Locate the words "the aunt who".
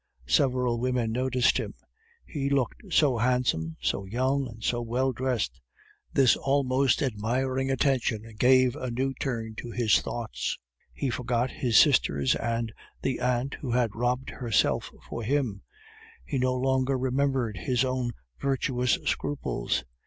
13.03-13.69